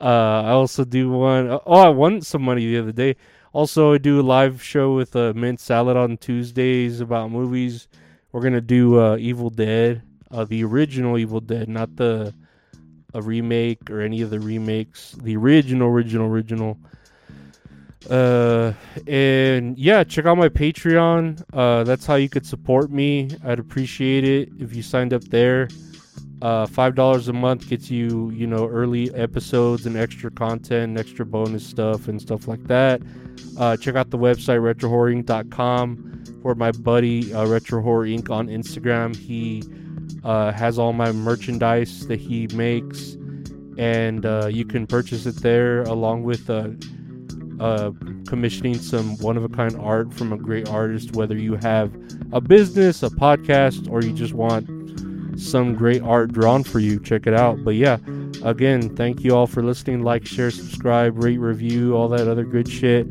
Uh, 0.00 0.42
I 0.44 0.50
also 0.50 0.84
do 0.84 1.10
one. 1.10 1.50
Oh, 1.50 1.74
I 1.74 1.88
won 1.88 2.20
some 2.20 2.42
money 2.42 2.66
the 2.66 2.78
other 2.78 2.92
day. 2.92 3.16
Also, 3.52 3.94
I 3.94 3.98
do 3.98 4.20
a 4.20 4.22
live 4.22 4.62
show 4.62 4.94
with 4.94 5.16
uh, 5.16 5.32
Mint 5.34 5.58
Salad 5.58 5.96
on 5.96 6.18
Tuesdays 6.18 7.00
about 7.00 7.30
movies. 7.30 7.88
We're 8.30 8.42
gonna 8.42 8.60
do 8.60 9.00
uh, 9.00 9.16
Evil 9.16 9.50
Dead, 9.50 10.02
uh, 10.30 10.44
the 10.44 10.64
original 10.64 11.18
Evil 11.18 11.40
Dead, 11.40 11.68
not 11.68 11.96
the 11.96 12.34
a 13.14 13.22
remake 13.22 13.90
or 13.90 14.00
any 14.00 14.20
of 14.20 14.30
the 14.30 14.40
remakes. 14.40 15.12
The 15.12 15.36
original, 15.36 15.88
original, 15.88 16.26
original. 16.26 16.78
Uh, 18.08 18.72
and 19.06 19.76
yeah, 19.78 20.04
check 20.04 20.26
out 20.26 20.38
my 20.38 20.48
Patreon. 20.48 21.42
Uh, 21.52 21.84
that's 21.84 22.06
how 22.06 22.14
you 22.14 22.28
could 22.28 22.46
support 22.46 22.90
me. 22.90 23.30
I'd 23.44 23.58
appreciate 23.58 24.24
it 24.24 24.50
if 24.58 24.74
you 24.74 24.82
signed 24.82 25.12
up 25.12 25.24
there. 25.24 25.68
Uh, 26.40 26.66
five 26.66 26.94
dollars 26.94 27.26
a 27.26 27.32
month 27.32 27.68
gets 27.68 27.90
you, 27.90 28.30
you 28.30 28.46
know, 28.46 28.68
early 28.68 29.12
episodes 29.14 29.86
and 29.86 29.96
extra 29.96 30.30
content, 30.30 30.90
and 30.90 30.98
extra 30.98 31.26
bonus 31.26 31.66
stuff 31.66 32.06
and 32.06 32.20
stuff 32.20 32.46
like 32.46 32.62
that. 32.64 33.02
Uh, 33.58 33.76
check 33.76 33.96
out 33.96 34.10
the 34.10 34.18
website 34.18 34.60
retrohorrorinc.com 34.60 36.24
for 36.42 36.54
my 36.54 36.70
buddy 36.70 37.34
uh, 37.34 37.44
Retro 37.46 37.82
Horror 37.82 38.06
Inc. 38.06 38.30
on 38.30 38.46
Instagram. 38.46 39.16
He 39.16 39.64
uh, 40.24 40.52
has 40.52 40.78
all 40.78 40.92
my 40.92 41.12
merchandise 41.12 42.06
that 42.06 42.20
he 42.20 42.46
makes, 42.54 43.16
and 43.76 44.26
uh, 44.26 44.48
you 44.50 44.64
can 44.64 44.86
purchase 44.86 45.26
it 45.26 45.36
there 45.36 45.82
along 45.82 46.24
with 46.24 46.48
uh, 46.50 46.68
uh, 47.60 47.90
commissioning 48.26 48.78
some 48.78 49.16
one 49.18 49.36
of 49.36 49.44
a 49.44 49.48
kind 49.48 49.76
art 49.76 50.12
from 50.12 50.32
a 50.32 50.36
great 50.36 50.68
artist. 50.68 51.14
Whether 51.14 51.36
you 51.36 51.56
have 51.56 51.92
a 52.32 52.40
business, 52.40 53.02
a 53.02 53.10
podcast, 53.10 53.90
or 53.90 54.02
you 54.02 54.12
just 54.12 54.34
want 54.34 54.68
some 55.38 55.74
great 55.74 56.02
art 56.02 56.32
drawn 56.32 56.64
for 56.64 56.80
you, 56.80 57.00
check 57.00 57.26
it 57.26 57.34
out. 57.34 57.62
But 57.64 57.74
yeah, 57.76 57.98
again, 58.42 58.94
thank 58.96 59.22
you 59.24 59.34
all 59.34 59.46
for 59.46 59.62
listening. 59.62 60.02
Like, 60.02 60.26
share, 60.26 60.50
subscribe, 60.50 61.22
rate, 61.22 61.38
review, 61.38 61.94
all 61.94 62.08
that 62.08 62.28
other 62.28 62.44
good 62.44 62.68
shit. 62.68 63.06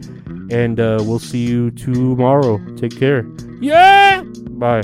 And 0.50 0.80
uh, 0.80 1.00
we'll 1.02 1.20
see 1.20 1.46
you 1.46 1.72
tomorrow. 1.72 2.60
Take 2.76 2.98
care. 2.98 3.26
Yeah! 3.60 4.24
Bye. 4.52 4.84